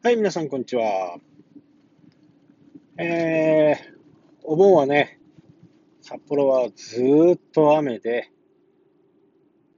[0.00, 1.18] はい、皆さん、こんにちは。
[2.98, 3.76] えー、
[4.44, 5.18] お盆はね、
[6.02, 8.30] 札幌はずーっと雨で、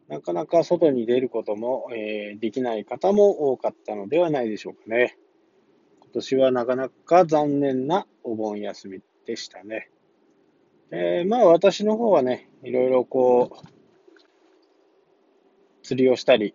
[0.08, 5.16] なかなか外に出ることも、えーできない方も多かったのではないでしょうかね。
[6.02, 9.90] 今年はなかなか残念なお盆休みでしたね。
[10.90, 13.66] えーまあ私の方はね、いろいろこう、
[15.82, 16.54] 釣りをしたり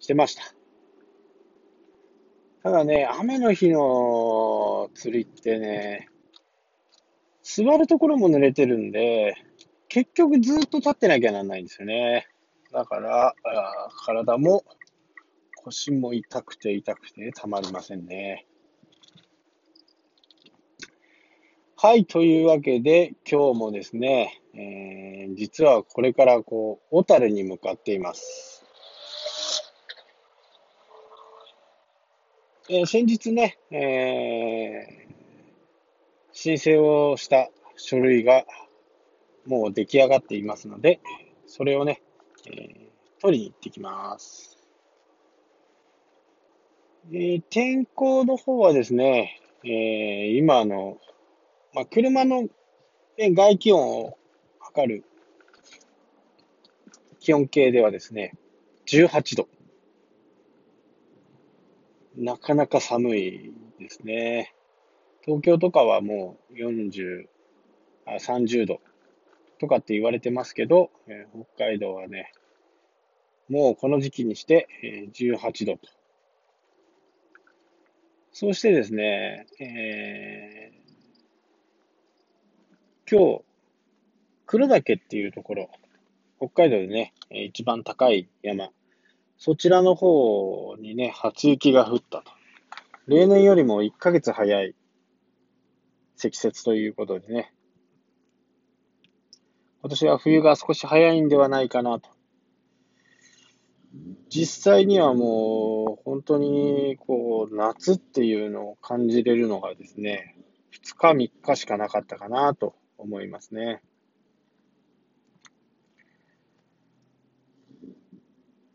[0.00, 0.55] してました。
[2.66, 6.08] ただね、雨の日の釣りってね、
[7.44, 9.36] 座るところも濡れてるんで、
[9.86, 12.26] 結局ずっと立ってなきゃなんないんですよね。
[12.72, 13.36] だから、
[14.04, 14.64] 体も
[15.54, 18.48] 腰も痛くて痛くてたまりませんね。
[21.76, 28.55] はい、というわけで、今日もですね、えー実はこれからこう、小樽に向かっています。
[32.68, 35.06] えー先日ね、えー
[36.32, 38.44] 申請をした書類が
[39.46, 41.00] もう出来上がっていますので、
[41.46, 42.02] それをね、
[42.46, 42.86] えー
[43.20, 44.58] 取りに行ってきます。
[47.12, 50.98] えー天候の方はですね、えー今の、
[51.72, 52.48] まあ、車の、
[53.16, 54.18] ね、外気温を
[54.58, 55.04] 測る
[57.20, 58.32] 気温計ではですね、
[58.86, 59.48] 18度。
[62.16, 64.54] なかなか寒いですね。
[65.22, 67.26] 東京とかはもう40、
[68.06, 68.80] あ30度
[69.58, 72.32] とかって言われてますけど、えー北海道はね、
[73.48, 75.80] もうこの時期にして、えー18度と。
[78.32, 80.76] そうしてですね、えー
[83.08, 83.44] 今日、
[84.46, 85.70] 黒岳っていうところ、
[86.38, 88.70] 北海道でね、一番高い山、
[89.38, 92.32] そちらの方にね、初雪が降ったと。
[93.06, 94.74] 例年よりも1ヶ月早い
[96.16, 97.52] 積雪ということでね、
[99.82, 102.10] 今年は冬が少し早いんではないかなと。
[104.28, 110.36] 実際にはもう本当にこう夏っていうのを感じれるのがですね、
[110.72, 113.80] 2日3日しかなかったかなと思いますね。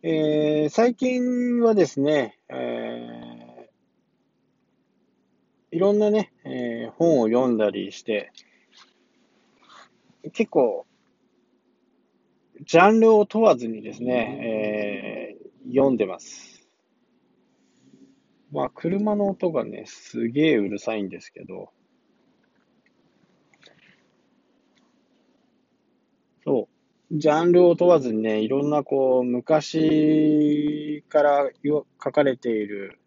[0.03, 3.61] えー最近はですね、えー
[5.71, 8.31] いろんなね、えー本を読んだりして、
[10.33, 10.85] 結構、
[12.65, 16.67] ジャンルを問わずにですね、えー読んでます。
[18.51, 21.71] まあ、車の音がね、すげえうるさいんですけど、
[26.43, 26.70] そう、
[27.13, 32.99] ジャンルを問わずにね、いろんなこう、昔からよ書かれている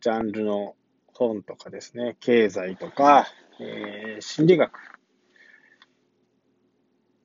[0.00, 0.74] ジャンルの
[1.12, 3.26] 本とかですね、経済とか、
[3.60, 4.72] えー心理学。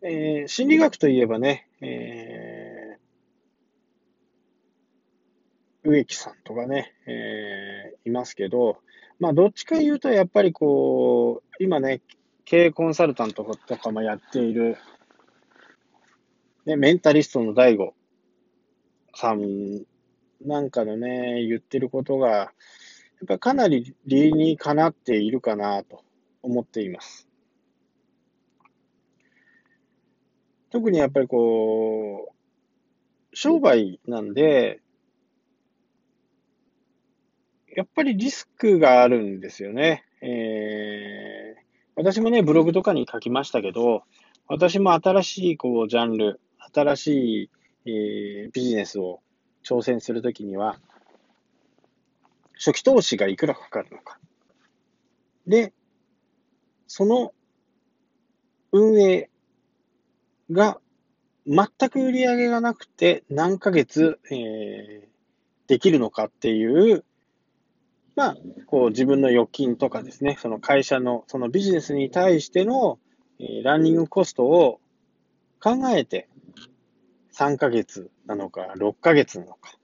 [0.01, 8.79] えー心理学といえばね、えー植木さんとかね、えーいますけど、
[9.19, 12.01] まあ、どっちか言うと、やっぱりこう、今ね、
[12.44, 14.77] 経営コンサルタントとかもやっている、
[16.67, 17.94] ね、メンタリストの DAIGO
[19.16, 19.85] さん
[20.45, 22.50] なんかのね、言ってることが、やっ
[23.25, 26.03] ぱりかなり理にかなっているかなと
[26.44, 27.25] 思っています。
[30.69, 34.81] 特にやっぱりこう、商売なんで、
[37.73, 40.03] やっぱりリスクがあるんですよね。
[40.22, 41.61] えー、
[41.95, 44.03] 私もね、ブログとかに書きましたけど、
[44.47, 46.41] 私も新しいこうジャンル、
[46.73, 47.07] 新し
[47.44, 47.50] い、
[47.85, 49.22] えービジネスを
[49.63, 50.79] 挑戦するときには、
[52.53, 54.19] 初期投資がいくらかかるのか。
[55.45, 55.73] で、
[56.88, 57.33] その
[58.72, 59.29] 運営
[60.51, 60.79] が
[61.45, 65.07] 全く売り上げがなくて何ヶ月、えー
[65.68, 67.03] できるのかっていう、
[68.15, 68.38] まあ、
[68.68, 73.00] こう自分の預金とかですね、その会社の、そのビジネスに対しての、
[73.39, 74.80] えーランニングコストを
[75.62, 76.30] 考えて、
[77.38, 79.78] 3ヶ月なのか、6ヶ月なのか。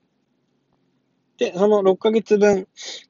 [1.38, 2.66] で、その6ヶ月分、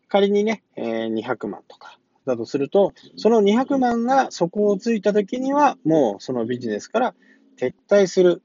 [0.08, 7.14] 仮にね、えー200万とかだとすると、その200万が底をついた時には、もうそのビジネスから
[7.58, 8.42] 撤退する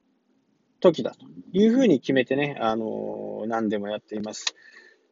[0.80, 4.56] 時だというふうに決めてね、あのー何でもやっています。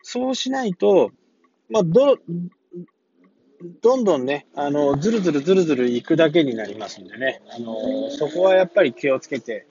[0.04, 1.12] そうしないと、
[1.70, 2.18] まあ、ど、
[3.82, 9.66] どんどんね、あの、ずるずるずるずる行くだけになりますんでね、あの、そこはやっぱり気をつけて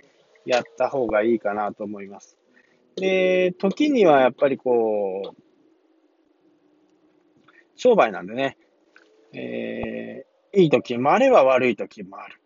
[0.46, 2.38] やった方がいいかなと思います。
[2.96, 5.42] で、時にはやっぱりこう、
[7.74, 8.56] 商売なんでね、
[9.34, 12.40] えー、いい時もあれば悪い時もある。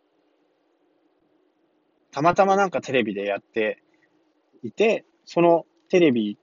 [2.11, 3.83] たまたまなんかテレビでやって
[4.65, 6.37] いて、そのテレビ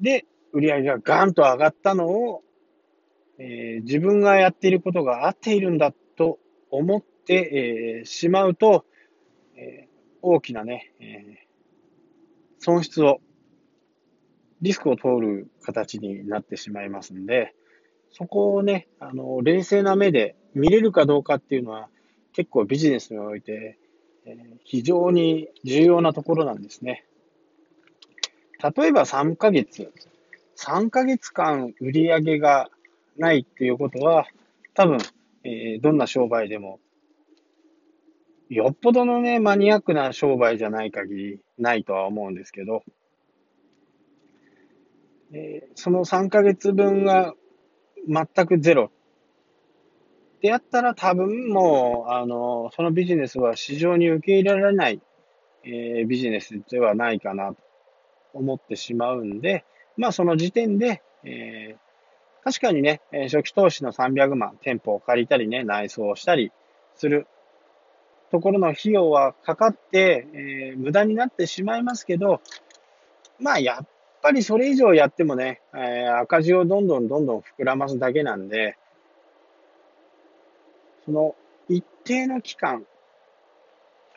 [0.00, 2.42] で売り上げがガンと上がったのを、
[3.38, 6.38] えー、自分がやっていることが合っているんだと
[6.70, 8.84] 思って、えー、しまうと、
[9.56, 9.85] え、
[10.28, 11.46] 大きなね、え
[12.58, 13.20] 損失を、
[14.60, 17.54] リスクを通る形になってしまいますんで、
[18.10, 21.88] そこをね、あの、冷静な目で見れるかどうかっていうのは、
[22.32, 23.78] 結構ビジネスにおいて、
[24.24, 27.04] え非常に重要なところなんですね。
[28.76, 29.92] 例えば3ヶ月、
[30.56, 32.68] 3ヶ月間売り上げが
[33.16, 34.26] ないっていうことは、
[34.74, 34.98] 多分、
[35.44, 36.80] えー、どんな商売でも、
[38.48, 42.84] よっぽどのね、マニアックな商売じゃない限りないとは思うんですけど、
[45.32, 47.34] えー、その3ヶ月分が
[48.08, 48.92] 全くゼロ。
[50.40, 55.02] でやったら多分もう、あの、そのビジネスは市場に受け入れられない、
[55.64, 57.56] えー、ビジネスではないかなと
[58.32, 59.64] 思ってしまうんで、
[59.96, 66.52] まあその時点で、えー、確かにね、初期投資の300万、店舗を借りたりね、内装をしたり
[66.94, 67.26] する
[68.30, 72.40] ところの費用はかかって、えー、無駄になってしまいますけど、
[73.38, 73.86] まあやっ
[74.22, 78.76] ぱりそれ以上やってもね、えー、赤字をどんどんどんどん膨らますだけなんで、
[81.04, 81.34] その
[81.68, 82.84] 一定の期間、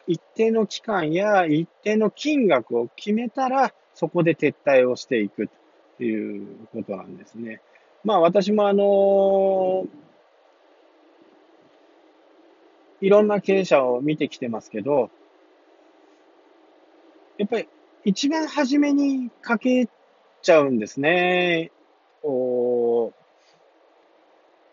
[0.08, 5.50] 一定の期間や一定の金額を決めたら、そこで撤退をしていく
[5.98, 7.62] ということなんですね。
[8.04, 9.86] まあ私もあの
[13.02, 15.10] いろんな経営者を見てきてますけど、
[17.38, 17.70] やっぱり
[18.04, 19.88] 一番初めにかけ
[20.42, 21.72] ちゃうんですね。
[22.24, 23.14] お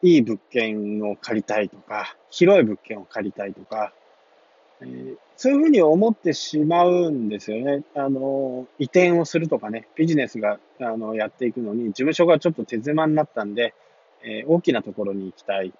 [0.02, 3.93] いい物件を借りたいとか、広い物件を借りたいとか、
[4.81, 7.82] えー、そういうふうに思ってしまうんですよね。
[7.94, 13.75] あの、移転をするとかね、ビジネスが、あの、やっていくのに、事務所がちょっと手狭になったんで、
[14.23, 15.73] えー、大きなところに行きたい。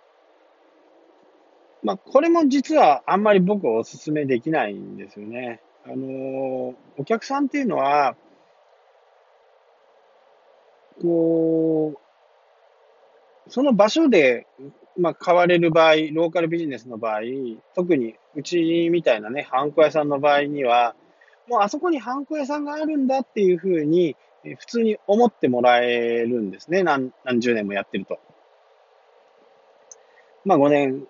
[1.83, 5.61] まあ、これも実はあんまり僕はお勧めできないんですよね。
[5.85, 8.17] あの、お客さんっていうのは、
[11.01, 11.95] こ
[13.47, 14.47] う、その場所で
[14.99, 17.21] まあ、買われる場合、ローカルビジネスの場合、
[17.75, 20.95] 特にうちみたいなね、ハンコ屋さんの場合には、
[21.49, 24.17] もうあそこにハンコ屋さんがあるんだっていうふうに、
[24.59, 26.83] 普通に思ってもらえるんですね。
[26.83, 28.19] 何何十年もやってると。
[30.45, 31.07] まあ5年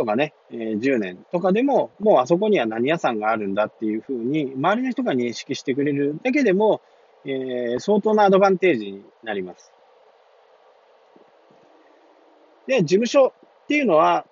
[0.00, 6.80] とかねえ、10年とかでも、もうあそこには何屋さんがあるんだっていうふうに、周りの人が認識してくれるだけでも、
[7.26, 9.74] えー、相当なアドバンテージになります。
[12.66, 14.24] で、事務所っていうのは、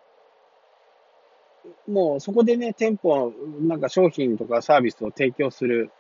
[1.87, 5.91] もうそこでね、店舗、なんか商品とかサービスを提供する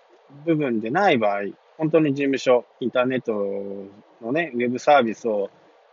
[0.47, 1.43] 部分でない場合、
[1.77, 3.35] 本当に事務所、インターネット
[4.25, 5.51] のね、ウェブサービスを、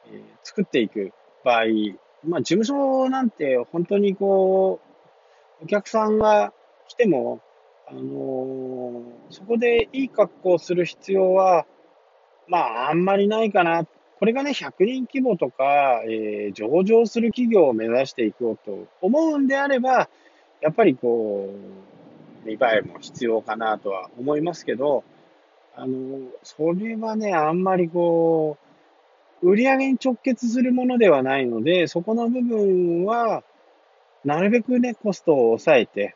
[0.07, 1.11] え作っていく
[1.43, 1.65] 場合、
[2.27, 4.79] まあ事務所なんて本当にこ
[5.61, 6.53] う、お客さんが
[6.87, 7.41] 来ても、
[7.87, 11.65] あのー、そこでいい格好をする必要は、
[12.47, 13.85] まああんまりないかな。
[14.17, 20.09] これがね、100人規模とか、えー、上場する企業を目指していこうと思うんであれば、
[20.61, 21.49] やっぱりこ
[22.43, 25.03] う、見栄えも必要かなとは思いますけど、
[25.75, 28.64] あの、それはね、あんまりこう、
[29.41, 33.43] 売り上げに直結するものではないので、そこの部分は、
[34.23, 36.15] なるべくね、コストを抑えて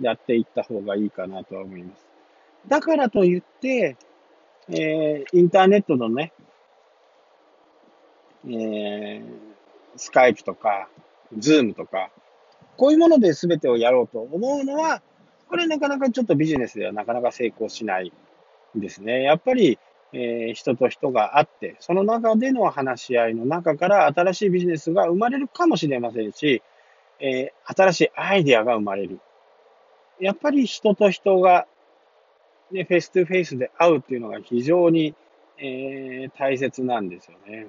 [0.00, 2.06] やっていった方がいいかなとは思います。
[2.68, 3.96] だからといって、
[4.68, 6.32] えー、インターネットのね、
[8.46, 9.22] えー、
[9.96, 10.88] Skype とか、
[11.36, 12.10] Zoom とか、
[12.76, 15.02] こういうもので全てをやろうと思うのは、
[15.48, 18.12] これなかなかちょっとビジネスではなかなか成功しない
[18.76, 19.22] んですね。
[19.22, 19.78] やっぱり、
[20.12, 26.62] え、人と人があって、その中での話し合いの中から新しいビジネスが生まれるかもしれませんし、
[27.20, 29.20] え、新しいアイデアが生まれる。
[30.20, 31.66] やっぱり人と人が、
[32.70, 35.14] ね、 face to face で会うっていうのが非常に、
[35.58, 37.68] え、大切なんですよね。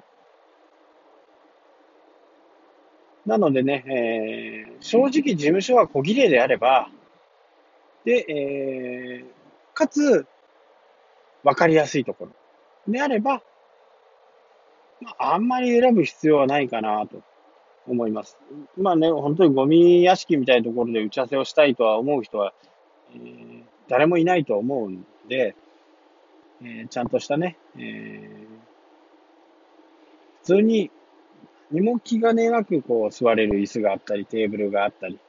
[3.25, 6.89] なのでね、えー、正直事務所は小綺麗であれば、
[8.03, 9.25] で、えー、
[9.73, 10.25] かつ、
[11.43, 12.31] わかりやすいところ
[12.87, 13.41] であれば、
[15.01, 17.21] まあ、あんまり選ぶ必要はないかなと
[17.87, 18.37] 思います。
[18.77, 22.53] まあね、本当にゴミ屋敷みたいなところで打ち合わせをしたいとは思う人は、
[23.13, 25.55] えー、誰もいないと思うんで、
[26.61, 28.47] えー、ちゃんとしたね、えー、
[30.39, 30.91] 普通に、
[31.71, 35.19] にも気兼ねなくこう座れる椅子があったり、テーブルがあったり、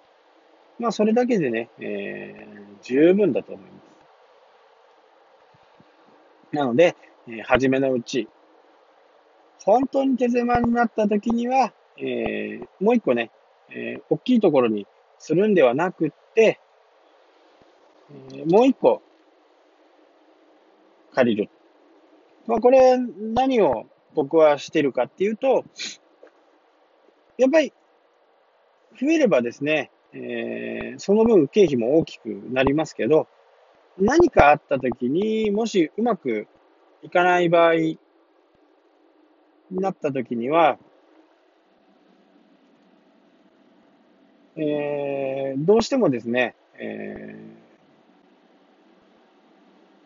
[0.78, 3.73] まあそれだけでね、えー、十分だと思います。
[6.54, 6.96] なので、
[7.28, 8.28] えー、初めのうち、
[9.64, 13.30] 本当に手狭になった時には、えー、もう一個ね、
[13.70, 14.86] えー、大きいところに
[15.18, 16.60] するんではなくって、
[18.46, 19.02] もう一個
[21.14, 21.50] 借りる。
[22.46, 25.64] まあ、これ何を僕はしてるかっていうと、
[27.38, 27.72] やっぱり
[29.00, 33.26] 増えればですね、えー、その分経費も大きくなりますけど、
[33.98, 36.48] 何かあった時にもしうまく
[37.02, 37.98] いかない場合に
[39.70, 40.78] なった時には、
[44.56, 47.36] えー、どうしてもですね、え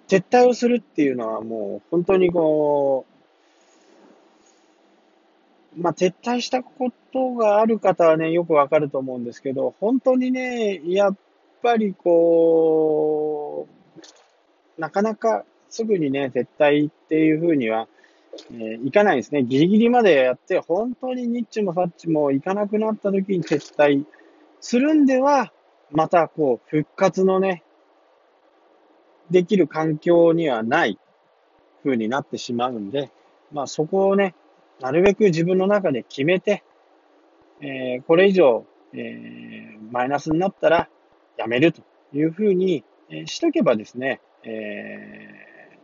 [0.08, 3.06] ー、撤退をするっていうのはもう本当にこ
[5.76, 11.16] う、まあ、撤退したことがある方はね、よくわかると思うんですけど、本当にね、やっ
[11.62, 13.77] ぱりこう、
[14.78, 17.88] なかなかすぐにね、撤退っていうふうには、
[18.52, 19.42] えー、いかないですね。
[19.42, 24.04] ギリギリまでやって、本当にニッチもサッチもいかなくなった時に撤退
[24.60, 25.52] するんでは、
[25.90, 27.64] またこう、復活のね、
[29.30, 30.98] できる環境にはない
[31.84, 33.10] 風になってしまうんで、
[33.52, 34.34] まあそこをね、
[34.80, 36.62] なるべく自分の中で決めて、
[37.60, 40.88] えー、これ以上、えー、マイナスになったら
[41.36, 41.82] やめると
[42.12, 45.78] いうふうに、え、しとけばですね、えー、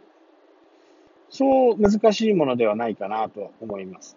[1.28, 4.16] そう難しいものではないかなと思います。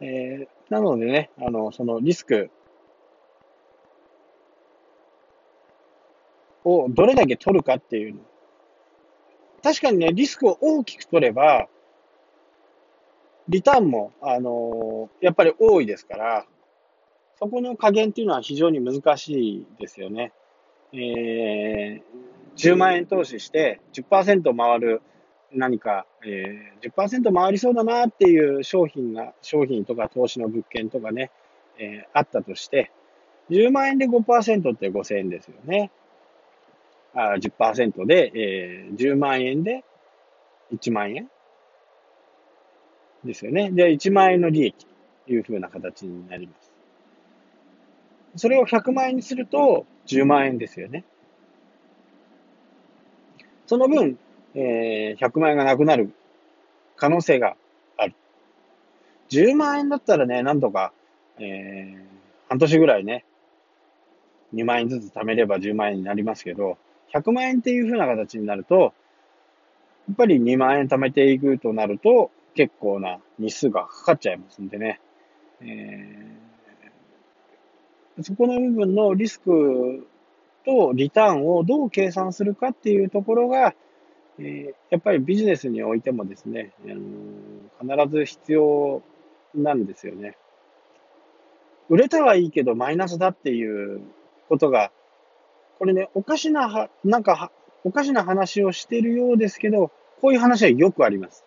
[0.00, 2.50] えー、なのでね、あの、そのリスク
[6.64, 8.20] をどれだけ取るかっていうの。
[9.62, 11.68] 確かにね、リスクを大きく取れば、
[13.48, 16.46] リターンも、あのー、やっぱり多いですから、
[17.38, 20.32] そこの加減っていうのは非常に難しいですよね。
[20.92, 22.02] えー、
[22.56, 25.02] 10万円投資して10%回る
[25.52, 31.30] 何か、えー、10%回りそうだなっていう商品が、商品とか投資の物件とかね、
[31.78, 32.90] えー、あったとして、
[33.50, 35.90] 10万円で5%って5000円ですよね。
[37.14, 39.84] あ10%で、えー、10万円で
[40.72, 41.28] 1万円
[43.24, 43.70] ですよね。
[43.72, 44.86] で、1万円の利益
[45.26, 46.72] というふうな形になります。
[48.36, 51.04] それを100万円にすると10万円ですよね。
[53.66, 54.18] その分、
[54.54, 56.12] えー、100万円がなくなる
[56.96, 57.56] 可能性が
[57.96, 58.14] ある。
[59.30, 60.92] 10万円だったらね、なんとか、
[61.38, 62.02] えー、
[62.48, 63.24] 半年ぐらいね、
[64.54, 66.78] 2万円ずつ貯めれば10万円になりますけど、
[67.14, 68.92] 100万円っていう風な形になると、
[70.08, 75.00] やっぱり2万円貯めていくとなると、結構な日数がかかっちゃいますんでね。
[75.60, 76.49] えー、
[78.22, 80.06] そこの部分のリスク
[80.64, 83.74] とリターンをどう計算するかっていうところが、
[84.38, 89.02] え、やっぱりビジネスにおいてもですね、あの、必ず必要
[89.54, 90.36] なんですよね。
[91.88, 94.00] 売れたはいいけどマイナスだっていう
[94.48, 94.92] ことが、
[95.78, 97.50] これね、おかしな、なんか
[97.84, 101.44] おかしな話をしてるようですけど、こういう話はよくあります。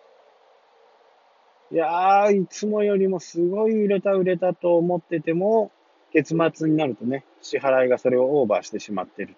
[1.70, 5.70] いやー、いつもよりもすごい売れた売れたと思ってても、
[6.14, 9.34] 月末になるとね、支払いがそれをオーバーしてしまってる。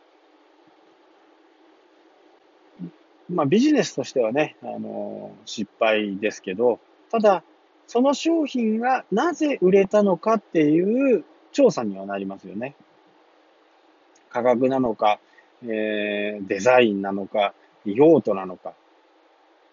[3.28, 6.78] まあビジネスとしてはね、あのー、失敗ですけど、
[7.10, 7.42] ただ、
[7.86, 12.74] その商品がなぜ売れたのかっていう調査にはなりますよね。
[14.28, 15.18] 価格なのか、
[15.62, 17.54] えー、デザインなのか、
[17.84, 18.74] 用途なのか。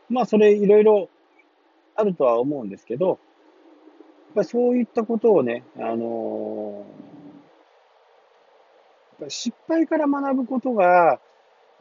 [0.10, 1.10] まあ、それいろいろ
[1.96, 3.20] あるとは思うんですけど、
[4.34, 11.20] ぱそういったことをね、あのー、失敗から学ぶことが、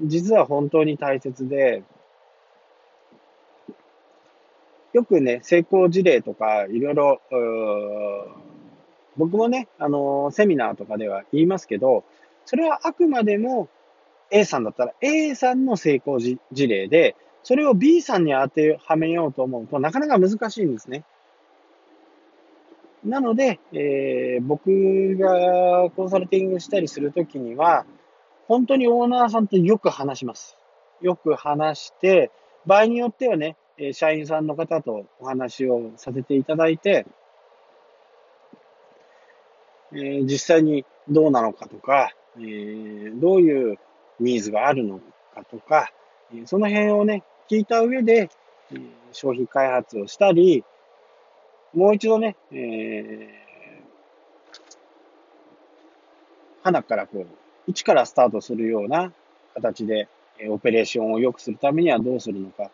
[0.01, 1.83] 実は本当に大切で、
[4.93, 7.21] よくね、成功事例とか、いろいろ、
[9.17, 12.05] 僕もね、あのー、セミナーとかでは言いますけど、
[12.45, 13.69] それはあくまでも
[14.31, 21.05] A さんだったら A さんの成功事例で、それを B さんに当てはめようと思うとなかなか難しいんですね。
[23.05, 27.85] なので、えー、僕がコンサルティングしたりするときには、
[28.47, 30.57] 本当にオーナーさんとよく話します。
[31.01, 32.31] よく話して、
[32.65, 33.57] 場合によってはね、
[33.93, 37.07] 社員さんの方とお話をさせていただいて、
[39.93, 43.79] えー、実際にどうなのかとか、えー、どういう
[44.21, 45.01] ニーズがあるの
[45.35, 45.91] かとか、
[46.47, 48.31] その辺をね、聞いた上で、
[49.13, 50.65] 商品開発をしたり、
[51.75, 52.59] もう一度ね、えー、
[56.63, 57.27] 花からこう、
[57.67, 59.13] 一からスタートするような
[59.55, 60.09] 形で、
[60.49, 62.71] オペレーションを良くするためにはどうするのか。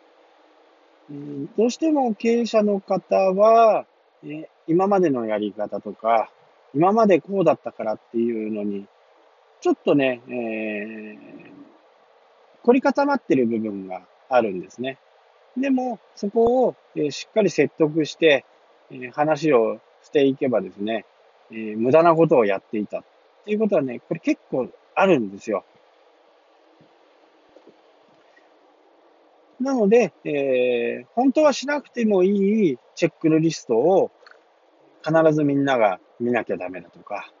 [1.09, 3.85] うん、どうしても経営者の方は、
[4.23, 6.29] え今までのやり方とか、
[6.73, 8.85] 今までこうだったからっていうのに、
[9.61, 11.51] ちょっとね、えー、
[12.63, 14.97] 凝り固まってる部分があるんですね。
[15.57, 18.45] でも、そこを、えしっかり説得して、
[18.91, 21.05] え話をしていけばですね、
[21.51, 23.03] えー、無駄なことをやっていたっ
[23.45, 25.63] ていうことはね、これ結構あるんですよ。
[29.59, 34.09] なので、えー、本当はしなくてもいいチェックリストを
[35.03, 37.31] 必ずみんなが見なきゃダメだとか、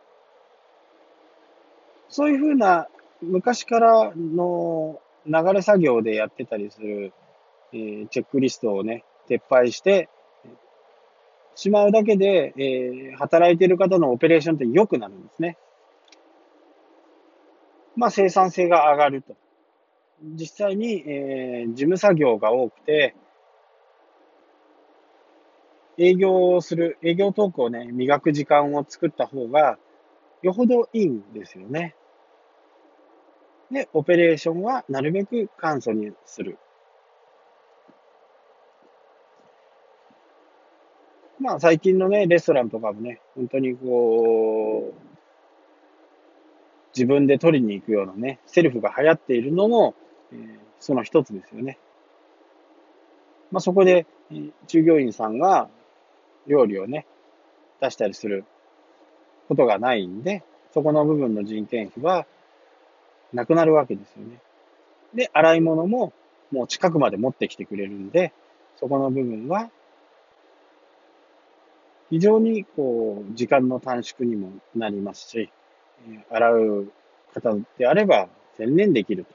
[2.09, 2.87] そういうふうな
[3.21, 7.13] 昔からの流れ作業でやってたりする、
[7.71, 10.09] えー、チェックリストをね、撤廃して
[11.59, 15.57] しまうだけで、えー、働いている方のオペレーションって良くなるんですね。
[17.97, 19.35] まあ、生産性が上がると。
[20.21, 23.13] 実際に、えー、事務作業が多くて、
[25.97, 29.77] 営業をする、営業トークをね、磨く時間を作った方が、
[30.41, 31.93] よほどいいんですよね。
[33.69, 36.57] で、オペレーションはなるべく簡素にする。
[41.39, 45.09] まあ最近のね、レストランとかもね、本当にこう、
[46.95, 49.95] 自分で取りに行くようなね、セルフが流行っているのも、
[50.33, 51.77] えー、その一つですよね。
[53.51, 54.05] まあそこで、
[54.67, 55.69] 従業員さんが
[56.45, 57.05] 料理をね、
[57.81, 58.43] 出したりする
[59.47, 60.43] ことがないんで、
[60.73, 62.25] そこの部分の人件費は
[63.33, 64.39] なくなるわけですよね。
[65.13, 66.13] で、洗い物も
[66.51, 68.33] もう近くまで持ってきてくれるんで、
[68.75, 69.71] そこの部分は
[72.09, 75.51] 非常にこう、時間の短縮にもなりますし、
[76.29, 76.91] 洗う
[77.33, 79.33] 方であれば専念できると。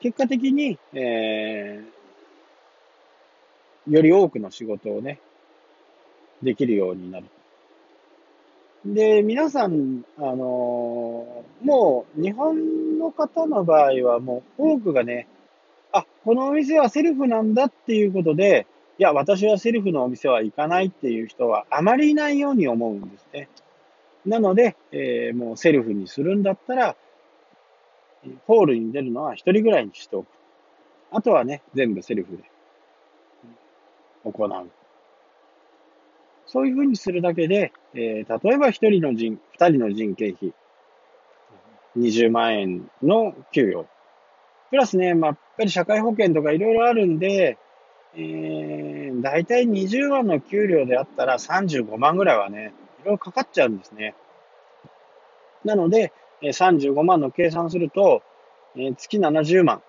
[0.00, 5.20] 結果的に、えー、より多くの仕事をね、
[6.42, 7.26] できるようになる。
[8.84, 15.28] で、皆さん、あのー、もう日本の方の場合はもう多くがね、
[15.92, 18.66] あ、このお店はセルフなんだっていうことで、
[19.02, 23.48] いや、私はセルフのお店は行かないっていう人はあまりいないように思うんですね。
[24.24, 26.94] なので、えー、もうセルフにするんだったら、
[28.46, 30.28] ホールに出るのは一人ぐらいにしておく。
[31.10, 32.44] あとはね、全部セルフで
[34.22, 34.70] 行う。
[36.46, 40.54] そういうふうにするだけで、えー、例えば一人の人、二人の人件費、
[41.98, 43.88] 20万円の給与。
[44.70, 47.58] プラスね、まあ、やっぱり社会保険とかいろいろあるんで、
[48.16, 54.14] え、大体20万の給料であったら35万ぐらいはね、いろいろかかっちゃうんですね。
[55.64, 58.22] なので、35万の計算すると、
[58.96, 59.82] 月70万。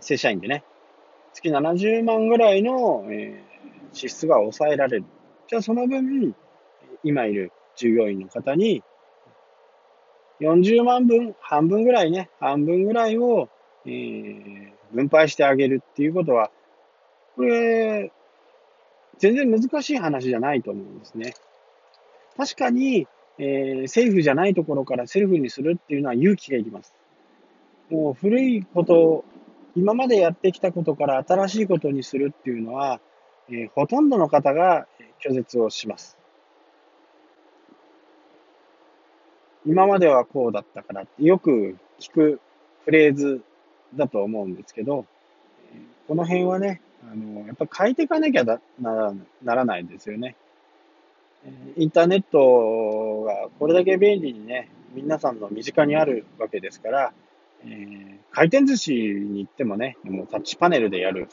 [0.00, 0.64] 正社員でね。
[1.32, 3.04] 月70万ぐらいの、
[3.92, 5.04] 支出が抑えられる。
[5.48, 6.34] じゃあその分、
[7.02, 8.82] 今いる従業員の方に、
[10.40, 13.48] 40万分、半分ぐらいね、半分ぐらいを、
[13.86, 14.63] えー、
[14.94, 16.50] 分配してあげるっていうことは、
[17.36, 18.12] これ、
[19.18, 21.34] 全然難しい話じゃないと思うんですね。
[22.36, 23.06] 確かに、
[23.38, 26.94] えー、セーフじゃないところからセルフにするっていうのは勇気がいります。
[27.90, 29.24] もう古いこと、
[29.76, 33.00] 今までやってきたことから新しいことにするっていうのは、
[33.48, 34.86] えー、ほとんどの方が
[35.24, 36.16] 拒絶をします。
[39.66, 42.40] 今まではこうだったからってよく聞く
[42.84, 43.42] フレーズ
[43.96, 45.06] だと思うんですけど、
[46.06, 46.80] この辺はね、
[47.10, 50.36] あの、やっぱ変えていかなきゃならならないですよね。
[51.76, 57.12] インターネットがこれだけ便利にね、皆さんの身近にあるわけですから、
[57.64, 61.28] えー、回転寿司に行ってもね、もうタッチパネルでやる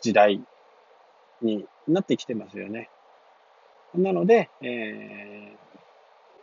[0.00, 0.40] 時代
[1.42, 2.88] になってきてますよね。
[3.94, 5.56] なので、えー、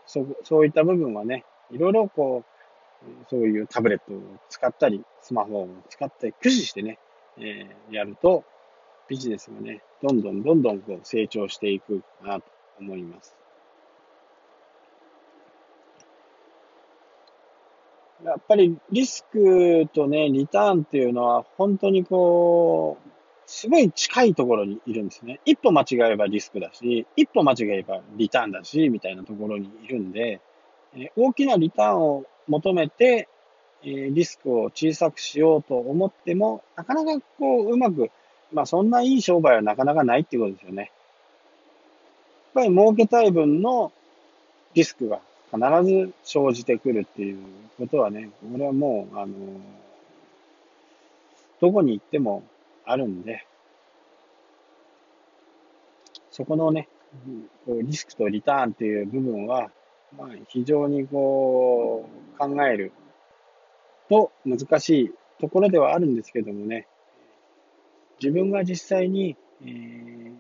[0.06, 2.51] そそういった部分はね、いろいろこう、
[3.30, 7.00] そういうタブレットを使ったり、スマホを使って駆使してね、
[7.38, 8.44] えー、やると、
[9.08, 12.46] ビジネスがね、どんどんどんどんこう成長していくかなと
[12.80, 13.36] 思います。
[18.24, 23.10] やっぱりリスクとね、リターンっていうのは本当にこう、
[23.48, 25.42] すごい近いところにいるんですね。
[25.44, 30.40] 一歩間違えばリスクだし、一歩間違えばリターンだし、みたいなところにいるんで、
[31.16, 33.28] 大きなリターンを求めて、
[33.84, 38.12] えリスクを小さくしようと思っても、なかなかこう、うまく、
[38.52, 40.82] まあそんないい商売はなかなかないっていうことですよね。
[40.82, 40.92] やっ
[42.54, 43.92] ぱり儲けたい分の
[44.74, 47.38] リスクが必ず生じてくるっていう
[47.78, 49.36] ことはね、これはもう、あの、
[51.62, 52.44] どこに行っても
[52.86, 53.46] あるんで、
[56.32, 56.88] そこのね、
[57.68, 59.72] リスクとリターンっていう部分は、
[60.18, 62.92] まあ、非常にこう、考える
[64.10, 66.88] と難しいところではあるんですけどもね、
[68.22, 70.34] 自分が実際に、えー、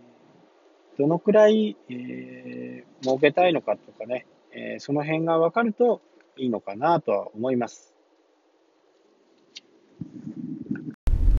[0.97, 6.01] どのくらい、えー、儲けたいのかとかね、えー、その辺が分かると
[6.37, 7.95] いいのかなとは思います。